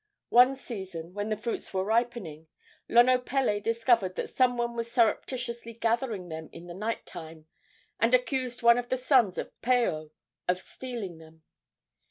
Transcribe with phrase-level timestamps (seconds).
[0.29, 2.47] One season, when the fruits were ripening,
[2.89, 7.45] Lonopele discovered that some one was surreptitiously gathering them in the night time,
[7.99, 10.09] and accused one of the sons of Paao
[10.47, 11.43] of stealing them.